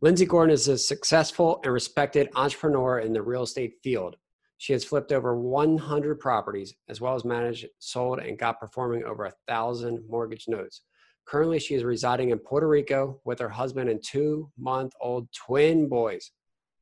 [0.00, 4.14] Lindsay Gordon is a successful and respected entrepreneur in the real estate field.
[4.56, 9.24] She has flipped over 100 properties, as well as managed, sold, and got performing over
[9.24, 10.82] a thousand mortgage notes.
[11.26, 15.88] Currently, she is residing in Puerto Rico with her husband and two month old twin
[15.88, 16.30] boys.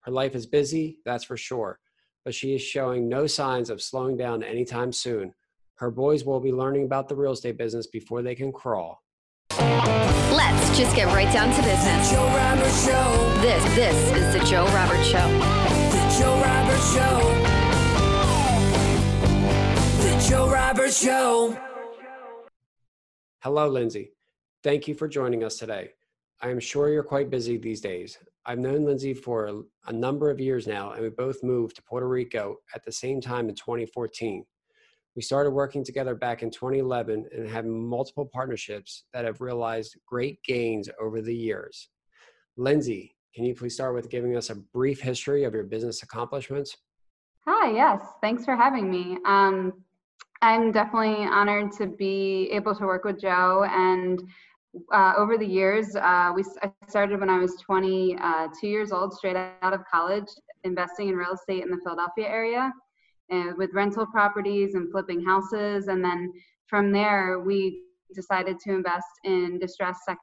[0.01, 1.81] Her life is busy, that's for sure,
[2.23, 5.33] but she is showing no signs of slowing down anytime soon.
[5.77, 9.01] Her boys will be learning about the real estate business before they can crawl.
[10.33, 12.11] Let's just get right down to business.
[12.11, 13.41] Joe Roberts Show.
[13.41, 15.29] This this is the Joe Roberts Show.
[15.91, 17.19] The Joe Roberts Show.
[20.03, 21.59] The Joe Roberts Show.
[23.41, 24.13] Hello, Lindsay.
[24.63, 25.91] Thank you for joining us today.
[26.41, 28.19] I am sure you're quite busy these days.
[28.45, 31.83] I've known Lindsay for a, a number of years now, and we both moved to
[31.83, 34.45] Puerto Rico at the same time in 2014.
[35.17, 40.43] We started working together back in 2011 and have multiple partnerships that have realized great
[40.43, 41.89] gains over the years.
[42.59, 46.77] Lindsay, can you please start with giving us a brief history of your business accomplishments?
[47.49, 48.03] Hi, yes.
[48.21, 49.17] Thanks for having me.
[49.25, 49.73] Um,
[50.43, 53.65] I'm definitely honored to be able to work with Joe.
[53.71, 54.23] And
[54.93, 59.15] uh, over the years, uh, we I started when I was 22 uh, years old,
[59.15, 60.29] straight out of college,
[60.65, 62.71] investing in real estate in the Philadelphia area
[63.33, 65.89] uh, with rental properties and flipping houses.
[65.89, 66.33] And then
[66.67, 67.83] from there, we
[68.15, 70.19] decided to invest in distressed second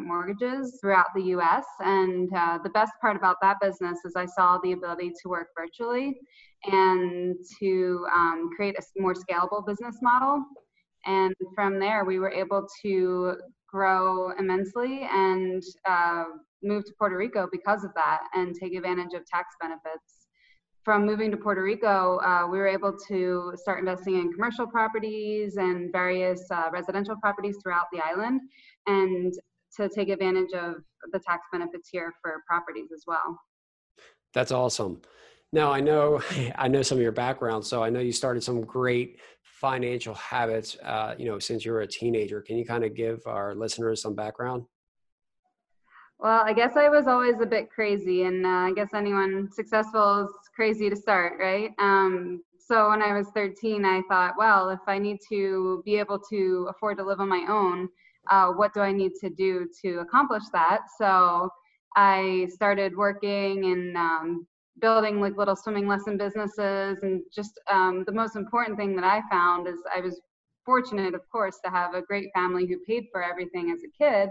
[0.00, 1.64] mortgages throughout the US.
[1.80, 5.48] And uh, the best part about that business is I saw the ability to work
[5.56, 6.20] virtually
[6.64, 10.44] and to um, create a more scalable business model.
[11.06, 13.36] And from there, we were able to
[13.68, 16.24] grow immensely and uh,
[16.62, 20.27] move to Puerto Rico because of that and take advantage of tax benefits
[20.84, 25.56] from moving to Puerto Rico, uh, we were able to start investing in commercial properties
[25.56, 28.40] and various uh, residential properties throughout the island
[28.86, 29.34] and
[29.76, 30.76] to take advantage of
[31.12, 33.38] the tax benefits here for properties as well.
[34.34, 35.02] That's awesome.
[35.52, 36.22] Now I know
[36.56, 40.76] I know some of your background, so I know you started some great financial habits.
[40.82, 44.02] Uh, you know, since you were a teenager, can you kind of give our listeners
[44.02, 44.64] some background?
[46.20, 50.24] Well, I guess I was always a bit crazy, and uh, I guess anyone successful
[50.24, 51.70] is crazy to start, right?
[51.78, 56.18] Um, so when I was 13, I thought, well, if I need to be able
[56.30, 57.88] to afford to live on my own,
[58.30, 60.80] uh, what do I need to do to accomplish that?
[60.98, 61.50] So
[61.96, 64.46] I started working and um,
[64.80, 69.22] building like little swimming lesson businesses, and just um, the most important thing that I
[69.30, 70.20] found is I was
[70.64, 74.30] fortunate, of course, to have a great family who paid for everything as a kid.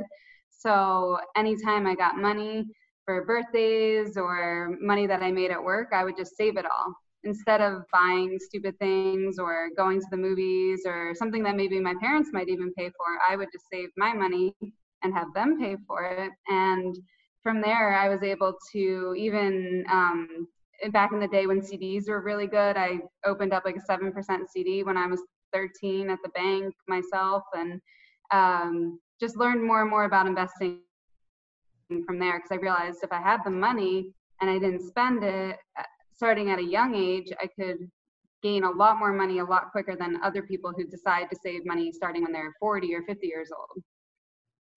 [0.58, 2.66] So anytime I got money
[3.06, 6.94] for birthdays or money that I made at work, I would just save it all
[7.24, 11.94] instead of buying stupid things or going to the movies or something that maybe my
[12.00, 13.20] parents might even pay for.
[13.30, 14.56] I would just save my money
[15.04, 16.32] and have them pay for it.
[16.48, 16.96] And
[17.44, 20.48] from there, I was able to even um,
[20.92, 24.50] back in the day when CDs were really good, I opened up like a 7%
[24.50, 25.22] CD when I was
[25.54, 27.44] 13 at the bank myself.
[27.54, 27.82] And
[28.32, 30.80] um, just learned more and more about investing
[32.06, 34.12] from there because I realized if I had the money
[34.42, 35.84] and I didn't spend it uh,
[36.14, 37.90] starting at a young age, I could
[38.44, 41.66] gain a lot more money a lot quicker than other people who decide to save
[41.66, 43.84] money starting when they're 40 or 50 years old.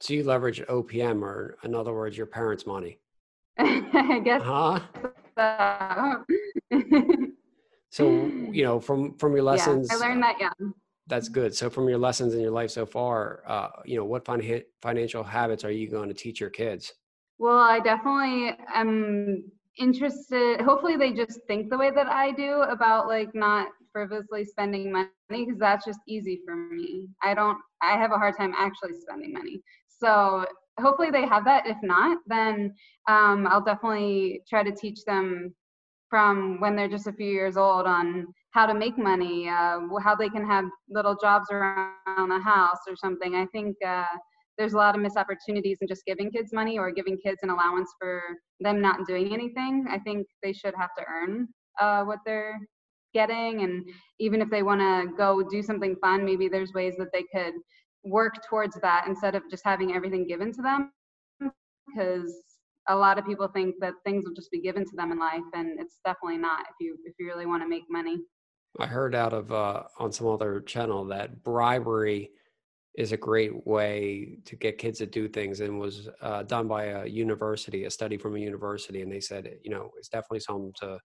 [0.01, 2.99] So you leverage OPM, or in other words, your parents' money.
[3.59, 4.43] I guess.
[4.43, 4.81] Huh?
[5.37, 6.25] So.
[7.91, 8.09] so
[8.51, 10.73] you know, from from your lessons, yeah, I learned that young
[11.11, 11.55] that's good.
[11.55, 15.23] So from your lessons in your life so far, uh, you know, what fin- financial
[15.23, 16.95] habits are you going to teach your kids?
[17.39, 19.45] Well, I definitely am
[19.79, 20.61] interested.
[20.61, 25.11] Hopefully they just think the way that I do about like not frivolously spending money
[25.31, 27.09] because that's just easy for me.
[27.23, 29.61] I don't, I have a hard time actually spending money.
[29.89, 30.47] So
[30.81, 31.67] hopefully they have that.
[31.67, 32.75] If not, then
[33.09, 35.55] um, I'll definitely try to teach them
[36.09, 40.15] from when they're just a few years old on how to make money, uh, how
[40.17, 43.35] they can have little jobs around the house or something.
[43.37, 44.05] I think uh,
[44.59, 47.51] there's a lot of missed opportunities in just giving kids money or giving kids an
[47.51, 48.23] allowance for
[48.61, 49.87] them not doing anything.
[49.89, 51.49] I think they should have to earn
[51.81, 52.59] uh, what they're
[53.15, 53.63] getting.
[53.63, 53.85] And
[54.19, 57.55] even if they want to go do something fun, maybe there's ways that they could
[58.05, 60.93] work towards that instead of just having everything given to them.
[61.87, 62.33] Because
[62.89, 65.41] a lot of people think that things will just be given to them in life,
[65.55, 68.19] and it's definitely not if you if you really want to make money.
[68.79, 72.31] I heard out of uh, on some other channel that bribery
[72.97, 76.85] is a great way to get kids to do things, and was uh, done by
[76.87, 80.73] a university, a study from a university, and they said, you know, it's definitely something
[80.81, 80.99] to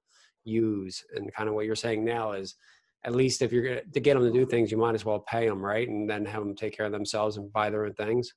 [0.44, 1.04] use.
[1.16, 2.56] And kind of what you're saying now is,
[3.04, 5.48] at least if you're gonna, get them to do things, you might as well pay
[5.48, 8.34] them, right, and then have them take care of themselves and buy their own things.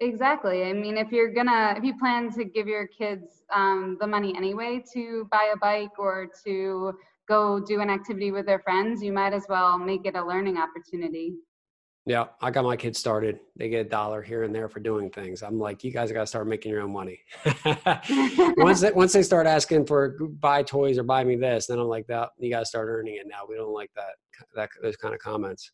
[0.00, 0.64] Exactly.
[0.64, 4.34] I mean, if you're gonna, if you plan to give your kids um, the money
[4.36, 6.94] anyway to buy a bike or to
[7.30, 10.58] go do an activity with their friends, you might as well make it a learning
[10.58, 11.34] opportunity.
[12.06, 13.38] Yeah, I got my kids started.
[13.56, 15.42] They get a dollar here and there for doing things.
[15.42, 17.20] I'm like, you guys got to start making your own money.
[18.56, 21.86] once they once they start asking for buy toys or buy me this, then I'm
[21.86, 23.42] like, that you got to start earning it now.
[23.48, 24.14] We don't like that
[24.56, 25.70] that those kind of comments.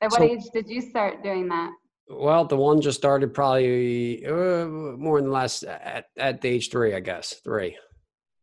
[0.00, 1.70] At what So- age did you start doing that?
[2.08, 7.00] Well, the one just started probably uh, more than last at, at age three, I
[7.00, 7.76] guess three.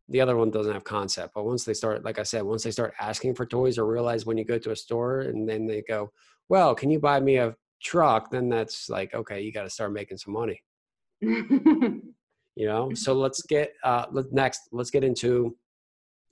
[0.10, 2.72] The other one doesn't have concept, but once they start, like I said, once they
[2.72, 5.82] start asking for toys or realize when you go to a store and then they
[5.82, 6.12] go,
[6.50, 9.94] "Well, can you buy me a truck?" Then that's like, okay, you got to start
[9.94, 10.62] making some money,
[11.22, 12.02] you
[12.58, 12.94] know.
[12.94, 14.62] So let's get uh, let, next.
[14.72, 15.56] Let's get into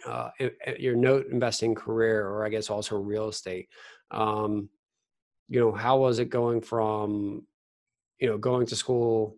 [0.06, 0.30] uh,
[0.78, 3.70] your note investing career, or I guess also real estate.
[4.12, 4.70] Um,
[5.50, 7.46] you know, how was it going from,
[8.20, 9.38] you know, going to school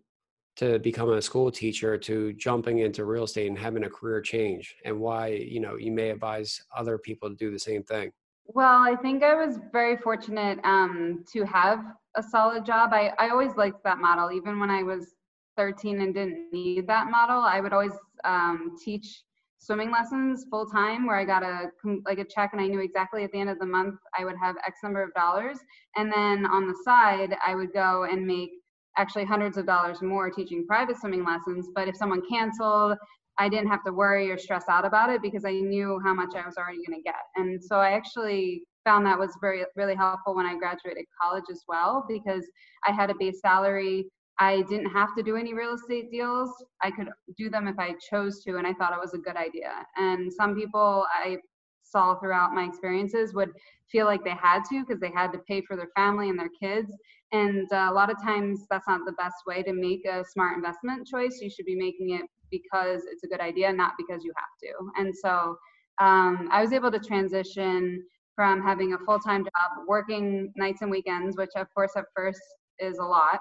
[0.60, 4.76] to becoming a school teacher to jumping into real estate and having a career change,
[4.84, 8.12] and why you know you may advise other people to do the same thing.
[8.44, 11.82] Well, I think I was very fortunate um, to have
[12.14, 12.90] a solid job.
[12.92, 15.14] I, I always liked that model, even when I was
[15.56, 17.40] 13 and didn't need that model.
[17.40, 17.92] I would always
[18.24, 19.22] um, teach
[19.56, 21.70] swimming lessons full time, where I got a
[22.04, 24.36] like a check, and I knew exactly at the end of the month I would
[24.36, 25.56] have X number of dollars.
[25.96, 28.50] And then on the side, I would go and make
[28.96, 31.68] actually hundreds of dollars more teaching private swimming lessons.
[31.74, 32.96] But if someone canceled,
[33.38, 36.34] I didn't have to worry or stress out about it because I knew how much
[36.34, 37.14] I was already going to get.
[37.36, 41.62] And so I actually found that was very really helpful when I graduated college as
[41.68, 42.46] well because
[42.86, 44.06] I had a base salary.
[44.38, 46.50] I didn't have to do any real estate deals.
[46.82, 49.36] I could do them if I chose to and I thought it was a good
[49.36, 49.72] idea.
[49.96, 51.38] And some people I
[51.82, 53.50] saw throughout my experiences would
[53.90, 56.50] feel like they had to because they had to pay for their family and their
[56.60, 56.94] kids.
[57.32, 60.56] And uh, a lot of times that's not the best way to make a smart
[60.56, 61.38] investment choice.
[61.40, 65.00] You should be making it because it's a good idea, not because you have to.
[65.00, 65.56] And so
[66.00, 68.02] um, I was able to transition
[68.34, 72.40] from having a full time job, working nights and weekends, which of course at first
[72.78, 73.38] is a lot,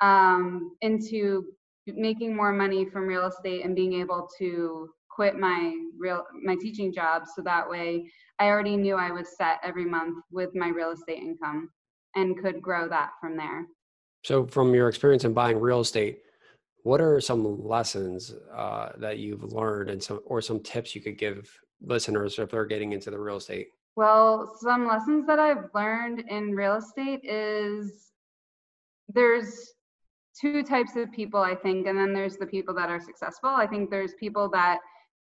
[0.00, 1.44] um, into
[1.86, 6.92] making more money from real estate and being able to quit my real my teaching
[6.92, 8.06] job so that way
[8.38, 11.68] I already knew I was set every month with my real estate income
[12.14, 13.66] and could grow that from there.
[14.24, 16.20] So, from your experience in buying real estate,
[16.84, 21.18] what are some lessons uh, that you've learned, and some or some tips you could
[21.18, 21.50] give
[21.80, 23.68] listeners if they're getting into the real estate?
[23.96, 28.12] Well, some lessons that I've learned in real estate is
[29.08, 29.72] there's
[30.40, 33.50] two types of people, I think, and then there's the people that are successful.
[33.50, 34.78] I think there's people that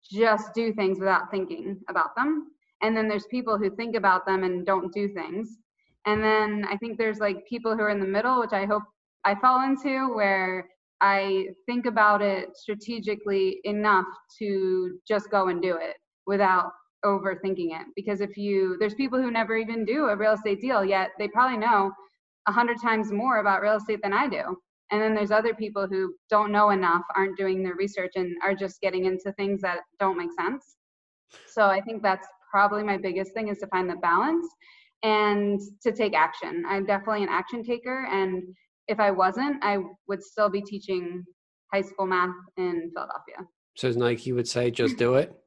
[0.09, 2.47] just do things without thinking about them.
[2.81, 5.57] And then there's people who think about them and don't do things.
[6.05, 8.83] And then I think there's like people who are in the middle, which I hope
[9.23, 10.67] I fall into, where
[11.01, 14.05] I think about it strategically enough
[14.39, 15.95] to just go and do it
[16.27, 16.71] without
[17.03, 17.87] overthinking it.
[17.95, 21.27] Because if you, there's people who never even do a real estate deal, yet they
[21.27, 21.91] probably know
[22.47, 24.57] a hundred times more about real estate than I do.
[24.91, 28.53] And then there's other people who don't know enough, aren't doing their research, and are
[28.53, 30.75] just getting into things that don't make sense.
[31.47, 34.47] So I think that's probably my biggest thing is to find the balance
[35.05, 36.63] and to take action.
[36.67, 38.07] I'm definitely an action taker.
[38.11, 38.41] And
[38.87, 41.23] if I wasn't, I would still be teaching
[41.71, 43.47] high school math in Philadelphia.
[43.77, 45.31] So, as Nike would say, just do it.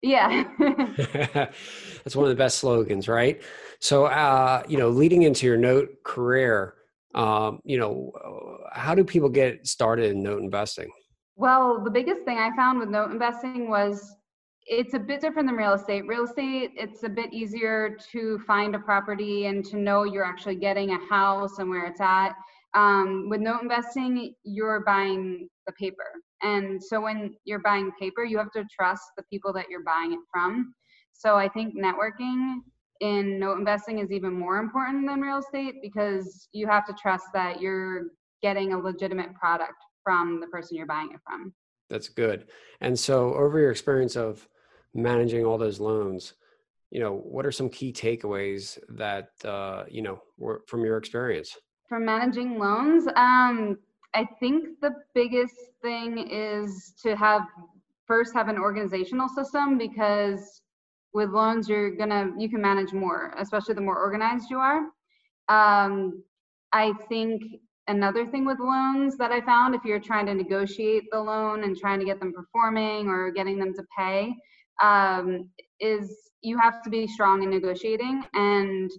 [0.00, 0.44] Yeah.
[1.34, 3.42] That's one of the best slogans, right?
[3.80, 6.74] So, uh, you know, leading into your note career,
[7.16, 10.88] um, you know, uh, how do people get started in note investing?
[11.34, 14.14] Well, the biggest thing I found with note investing was
[14.68, 16.06] it's a bit different than real estate.
[16.06, 20.56] Real estate, it's a bit easier to find a property and to know you're actually
[20.56, 22.34] getting a house and where it's at.
[22.74, 26.04] Um, with note investing, you're buying the paper.
[26.42, 30.12] And so when you're buying paper, you have to trust the people that you're buying
[30.12, 30.74] it from.
[31.14, 32.58] So I think networking
[33.00, 37.24] in note investing is even more important than real estate because you have to trust
[37.32, 38.08] that you're
[38.42, 41.54] getting a legitimate product from the person you're buying it from.
[41.88, 42.48] That's good.
[42.80, 44.46] And so, over your experience of
[44.94, 46.34] managing all those loans,
[46.90, 51.56] you know, what are some key takeaways that uh, you know were from your experience?
[51.88, 53.78] from managing loans, um,
[54.14, 57.42] I think the biggest thing is to have
[58.06, 60.62] first have an organizational system because
[61.14, 64.80] with loans you're gonna you can manage more, especially the more organized you are.
[65.48, 66.22] Um,
[66.72, 67.42] I think
[67.86, 71.76] another thing with loans that I found if you're trying to negotiate the loan and
[71.76, 74.34] trying to get them performing or getting them to pay
[74.82, 75.48] um,
[75.80, 78.90] is you have to be strong in negotiating and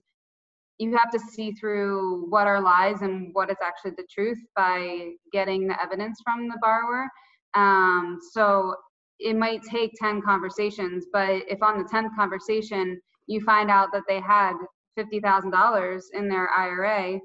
[0.77, 5.12] you have to see through what are lies and what is actually the truth by
[5.31, 7.07] getting the evidence from the borrower.
[7.53, 8.75] Um, so
[9.19, 14.03] it might take 10 conversations, but if on the 10th conversation you find out that
[14.07, 14.53] they had
[14.98, 17.19] $50,000 in their IRA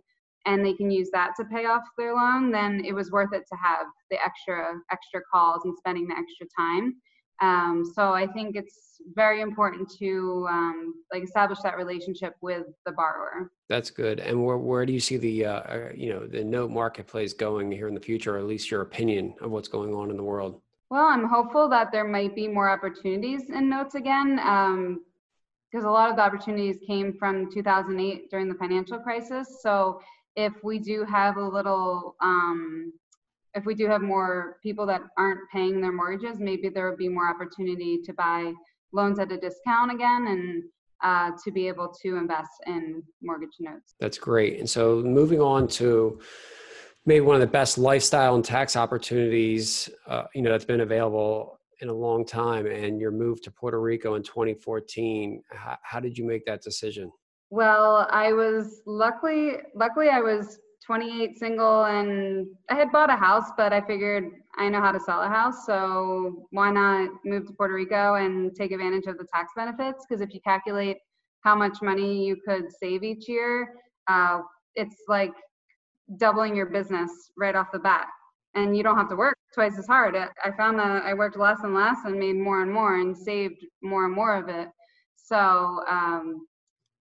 [0.46, 3.44] and they can use that to pay off their loan, then it was worth it
[3.50, 6.94] to have the extra extra calls and spending the extra time.
[7.40, 12.92] Um, so I think it's very important to um, like establish that relationship with the
[12.92, 13.50] borrower.
[13.68, 14.20] That's good.
[14.20, 17.70] And where where do you see the uh, uh, you know the note marketplace going
[17.70, 20.22] here in the future, or at least your opinion of what's going on in the
[20.22, 20.60] world?
[20.90, 24.38] Well, I'm hopeful that there might be more opportunities in notes again.
[24.42, 25.00] Um,
[25.74, 29.60] because a lot of the opportunities came from 2008 during the financial crisis.
[29.60, 30.00] So
[30.36, 32.92] if we do have a little um,
[33.54, 37.08] if we do have more people that aren't paying their mortgages, maybe there would be
[37.08, 38.52] more opportunity to buy
[38.92, 40.62] loans at a discount again and
[41.02, 43.94] uh, to be able to invest in mortgage notes.
[44.00, 44.58] That's great.
[44.58, 46.20] And so moving on to
[47.06, 51.58] maybe one of the best lifestyle and tax opportunities, uh, you know, that's been available
[51.80, 55.42] in a long time and your move to Puerto Rico in 2014.
[55.50, 57.12] How, how did you make that decision?
[57.50, 63.50] Well, I was luckily luckily I was 28 single and I had bought a house,
[63.56, 67.52] but I figured I know how to sell a house, so why not move to
[67.52, 70.04] Puerto Rico and take advantage of the tax benefits?
[70.06, 70.98] Because if you calculate
[71.40, 73.74] how much money you could save each year,
[74.08, 74.40] uh,
[74.74, 75.32] it's like
[76.18, 78.06] doubling your business right off the bat,
[78.54, 80.14] and you don't have to work twice as hard.
[80.16, 83.64] I found that I worked less and less and made more and more and saved
[83.82, 84.68] more and more of it.
[85.16, 86.46] So um,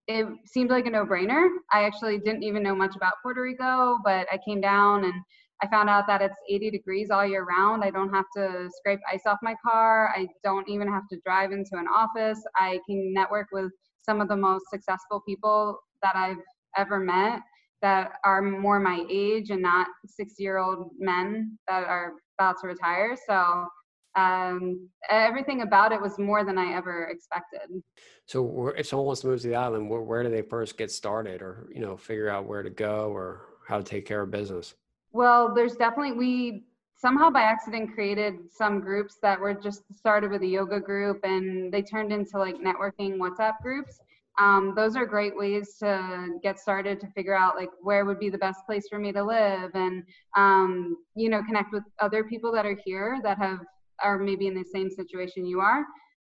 [0.08, 1.48] it seemed like a no-brainer.
[1.72, 5.14] I actually didn't even know much about Puerto Rico, but I came down and
[5.62, 7.84] I found out that it's 80 degrees all year round.
[7.84, 10.10] I don't have to scrape ice off my car.
[10.16, 12.44] I don't even have to drive into an office.
[12.56, 16.44] I can network with some of the most successful people that I've
[16.78, 17.40] ever met
[17.82, 22.68] that are more my age and not 60 year old men that are about to
[22.68, 23.16] retire.
[23.28, 23.68] So
[24.16, 27.82] um, everything about it was more than I ever expected.
[28.26, 30.92] So, if someone wants to move to the island, where, where do they first get
[30.92, 34.32] started, or you know, figure out where to go or how to take care of
[34.32, 34.76] business?
[35.12, 36.66] Well, there's definitely we
[36.96, 41.74] somehow by accident created some groups that were just started with a yoga group, and
[41.74, 44.00] they turned into like networking WhatsApp groups.
[44.40, 48.30] Um, those are great ways to get started to figure out like where would be
[48.30, 50.04] the best place for me to live and
[50.36, 53.60] um, you know connect with other people that are here that have
[54.04, 55.84] are maybe in the same situation you are.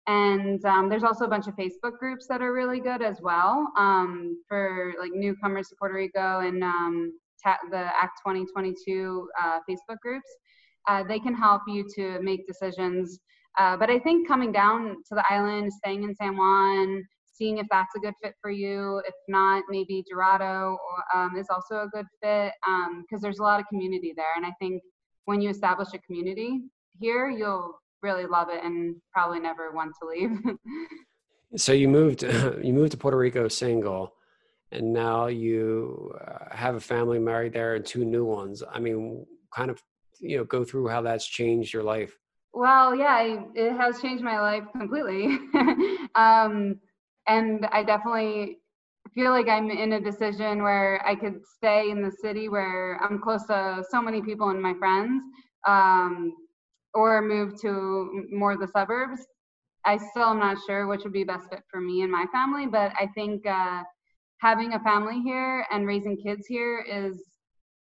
[0.08, 3.72] And um, there's also a bunch of Facebook groups that are really good as well
[3.78, 10.00] um, for like newcomers to Puerto Rico and um, ta- the Act 2022 uh, Facebook
[10.02, 10.30] groups.
[10.90, 13.20] Uh, they can help you to make decisions.
[13.58, 17.04] Uh, but I think coming down to the island, staying in San Juan,
[17.34, 19.02] seeing if that's a good fit for you.
[19.08, 20.78] If not, maybe Dorado
[21.14, 24.34] um, is also a good fit because um, there's a lot of community there.
[24.36, 24.82] And I think
[25.26, 26.62] when you establish a community,
[27.00, 30.40] here, you'll really love it and probably never want to leave.
[31.56, 32.24] so you moved
[32.64, 34.14] you moved to Puerto Rico single
[34.72, 38.64] and now you uh, have a family married there and two new ones.
[38.70, 39.82] I mean, kind of
[40.20, 42.18] you know go through how that's changed your life.
[42.54, 45.40] Well, yeah, it has changed my life completely.
[46.16, 46.80] um,
[47.28, 48.60] and I definitely
[49.16, 53.20] feel like I'm in a decision where I could stay in the city where I'm
[53.20, 55.24] close to so many people and my friends,
[55.68, 56.34] um,
[56.94, 59.26] or move to more of the suburbs.
[59.86, 62.68] I still am not sure which would be best fit for me and my family,
[62.68, 63.84] but I think uh,
[64.40, 67.22] having a family here and raising kids here is.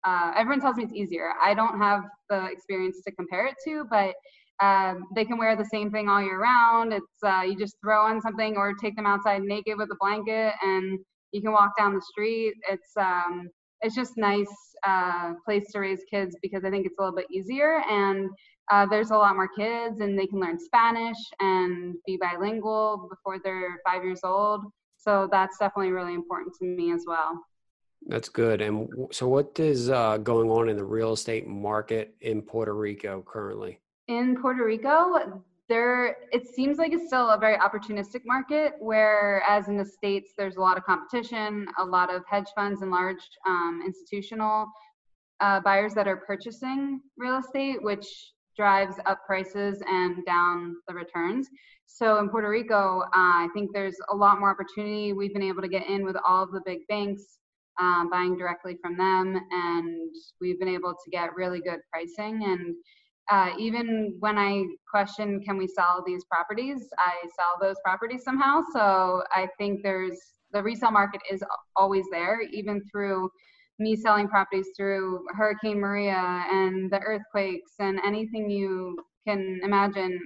[0.04, 1.34] Uh, everyone tells me it's easier.
[1.40, 4.16] I don't have the experience to compare it to, but
[4.62, 6.94] um, they can wear the same thing all year round.
[6.94, 10.54] It's uh, you just throw on something or take them outside naked with a blanket,
[10.64, 11.00] and
[11.32, 12.54] you can walk down the street.
[12.70, 13.50] It's um,
[13.82, 14.48] it's just nice
[14.86, 18.30] uh, place to raise kids because I think it's a little bit easier and
[18.72, 23.38] uh, there's a lot more kids and they can learn Spanish and be bilingual before
[23.44, 24.64] they're five years old.
[24.98, 27.44] So that's definitely really important to me as well.
[28.08, 28.62] That's good.
[28.62, 33.24] And so, what is uh, going on in the real estate market in Puerto Rico
[33.28, 33.80] currently?
[34.08, 38.74] In Puerto Rico, there it seems like it's still a very opportunistic market.
[38.80, 42.90] Whereas in the states, there's a lot of competition, a lot of hedge funds and
[42.90, 44.66] large um, institutional
[45.40, 48.08] uh, buyers that are purchasing real estate, which
[48.56, 51.48] drives up prices and down the returns.
[51.86, 55.14] So in Puerto Rico, uh, I think there's a lot more opportunity.
[55.14, 57.40] We've been able to get in with all of the big banks,
[57.80, 62.44] um, buying directly from them, and we've been able to get really good pricing.
[62.44, 62.76] And
[63.30, 66.88] uh, even when I question, can we sell these properties?
[66.98, 68.62] I sell those properties somehow.
[68.74, 70.18] So I think there's
[70.54, 71.44] the resale market is
[71.76, 73.30] always there, even through
[73.82, 78.98] me selling properties through Hurricane Maria and the earthquakes and anything you
[79.28, 80.20] can imagine.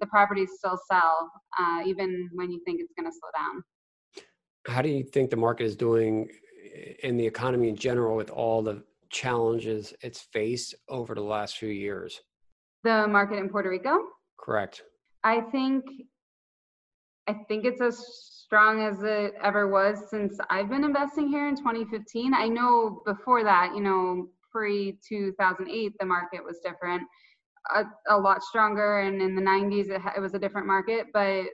[0.00, 3.62] The properties still sell, uh, even when you think it's going to slow down.
[4.66, 6.28] How do you think the market is doing
[7.02, 11.68] in the economy in general with all the challenges it's faced over the last few
[11.68, 12.20] years?
[12.82, 13.98] The market in Puerto Rico?
[14.38, 14.82] Correct.
[15.22, 15.84] I think
[17.28, 18.04] I think it's as
[18.52, 22.34] strong as it ever was since I've been investing here in 2015.
[22.34, 27.00] I know before that, you know, pre 2008, the market was different,
[27.74, 29.00] a, a, lot stronger.
[29.00, 31.06] And in the 90s, it, it was a different market.
[31.14, 31.44] But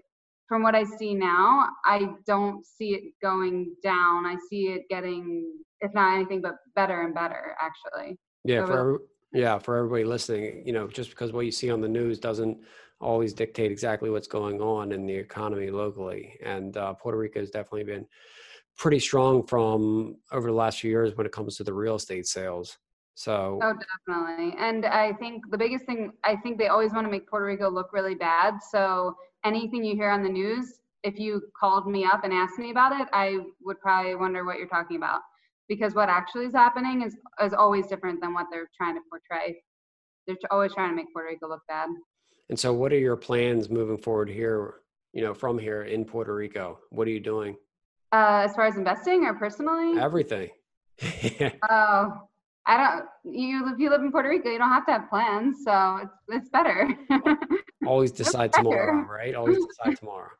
[0.48, 4.26] from what I see now, I don't see it going down.
[4.26, 8.18] I see it getting, if not anything, but better and better, actually.
[8.42, 9.02] Yeah, so for
[9.32, 12.58] yeah, for everybody listening, you know, just because what you see on the news doesn't
[13.00, 16.36] always dictate exactly what's going on in the economy locally.
[16.44, 18.06] And uh, Puerto Rico has definitely been
[18.76, 22.26] pretty strong from over the last few years when it comes to the real estate
[22.26, 22.78] sales.
[23.14, 23.74] So, oh,
[24.06, 24.54] definitely.
[24.58, 27.68] And I think the biggest thing, I think they always want to make Puerto Rico
[27.68, 28.54] look really bad.
[28.70, 32.70] So, anything you hear on the news, if you called me up and asked me
[32.70, 35.20] about it, I would probably wonder what you're talking about
[35.68, 39.62] because what actually is happening is is always different than what they're trying to portray.
[40.26, 41.88] They're always trying to make Puerto Rico look bad.
[42.48, 44.74] And so, what are your plans moving forward here?
[45.12, 47.56] You know, from here in Puerto Rico, what are you doing?
[48.12, 50.00] Uh, as far as investing or personally?
[50.00, 50.48] Everything.
[51.70, 52.28] oh,
[52.66, 53.34] I don't.
[53.34, 56.14] You if you live in Puerto Rico, you don't have to have plans, so it's
[56.28, 56.88] it's better.
[57.86, 59.34] Always decide tomorrow, right?
[59.34, 60.30] Always decide tomorrow.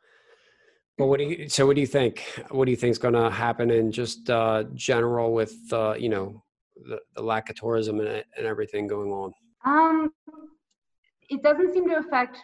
[0.98, 1.48] But what do you?
[1.48, 2.24] So what do you think?
[2.50, 6.08] What do you think is going to happen in just uh, general with uh, you
[6.08, 6.42] know
[6.76, 9.32] the, the lack of tourism and, and everything going on?
[9.64, 10.10] Um,
[11.28, 12.38] it doesn't seem to affect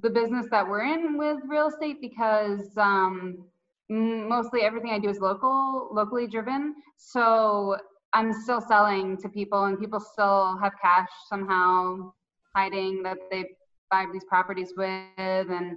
[0.00, 3.44] the business that we're in with real estate because um,
[3.88, 6.74] mostly everything I do is local, locally driven.
[6.96, 7.76] So
[8.12, 12.12] I'm still selling to people, and people still have cash somehow
[12.54, 13.44] hiding that they
[13.90, 15.76] buy these properties with, and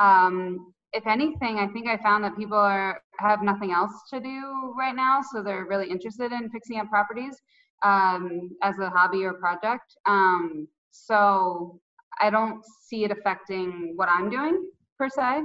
[0.00, 4.74] um, if anything, I think I found that people are have nothing else to do
[4.78, 7.36] right now, so they're really interested in fixing up properties
[7.84, 9.96] um, as a hobby or project.
[10.06, 10.68] Um,
[11.04, 11.80] so
[12.20, 15.42] I don't see it affecting what I'm doing per se.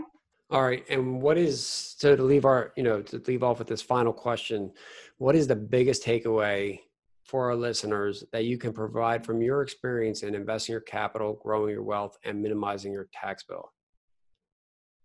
[0.50, 3.68] All right, and what is so to leave our you know to leave off with
[3.68, 4.72] this final question?
[5.18, 6.80] What is the biggest takeaway
[7.24, 11.72] for our listeners that you can provide from your experience in investing your capital, growing
[11.72, 13.72] your wealth, and minimizing your tax bill?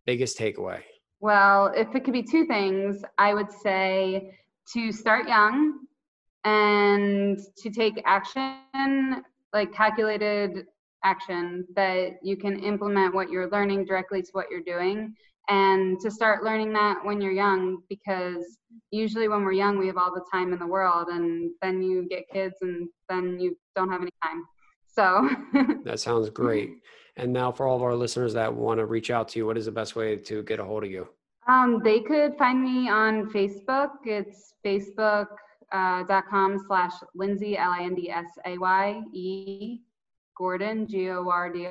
[0.06, 0.80] biggest takeaway?
[1.20, 4.38] Well, if it could be two things, I would say
[4.72, 5.80] to start young
[6.44, 10.66] and to take action, like calculated
[11.04, 15.14] action that you can implement what you're learning directly to what you're doing
[15.48, 18.58] and to start learning that when you're young because
[18.90, 22.08] usually when we're young we have all the time in the world and then you
[22.08, 24.44] get kids and then you don't have any time
[24.86, 25.28] so
[25.84, 26.70] that sounds great
[27.16, 29.56] and now, for all of our listeners that want to reach out to you, what
[29.56, 31.08] is the best way to get a hold of you?
[31.48, 33.90] Um, they could find me on Facebook.
[34.04, 35.36] It's facebook.com
[35.72, 39.78] uh, .com slash Lindsay, L I N D S A Y E,
[40.36, 41.68] Gordon, G O R D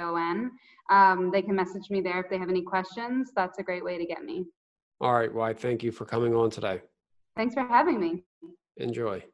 [0.00, 0.50] O N.
[0.90, 3.30] Um, they can message me there if they have any questions.
[3.34, 4.44] That's a great way to get me.
[5.00, 5.32] All right.
[5.32, 6.82] Well, I thank you for coming on today.
[7.36, 8.22] Thanks for having me.
[8.76, 9.24] Enjoy.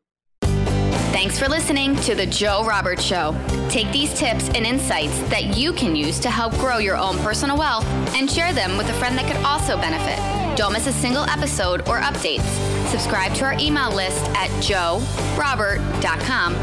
[1.13, 3.35] Thanks for listening to The Joe Roberts Show.
[3.69, 7.59] Take these tips and insights that you can use to help grow your own personal
[7.59, 10.57] wealth and share them with a friend that could also benefit.
[10.57, 12.80] Don't miss a single episode or updates.
[12.91, 16.55] Subscribe to our email list at joerobert.com.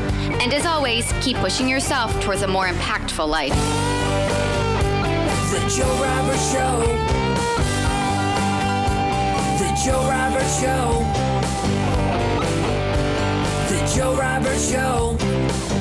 [0.42, 3.56] And as always, keep pushing yourself towards a more impactful life.
[5.52, 6.82] The Joe Roberts Show.
[9.58, 11.06] The Joe Roberts Show.
[13.70, 15.77] The Joe Roberts Show.